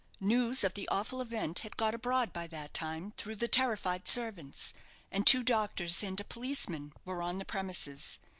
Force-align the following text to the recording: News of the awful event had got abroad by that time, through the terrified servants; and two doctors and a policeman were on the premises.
News 0.19 0.63
of 0.63 0.73
the 0.73 0.87
awful 0.87 1.21
event 1.21 1.59
had 1.59 1.77
got 1.77 1.93
abroad 1.93 2.33
by 2.33 2.47
that 2.47 2.73
time, 2.73 3.11
through 3.17 3.35
the 3.35 3.47
terrified 3.47 4.07
servants; 4.07 4.73
and 5.11 5.27
two 5.27 5.43
doctors 5.43 6.01
and 6.01 6.19
a 6.19 6.23
policeman 6.23 6.91
were 7.05 7.21
on 7.21 7.37
the 7.37 7.45
premises. 7.45 8.17